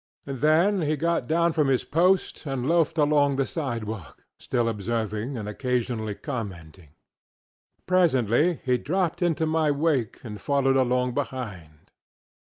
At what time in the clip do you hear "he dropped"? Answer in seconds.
8.65-9.21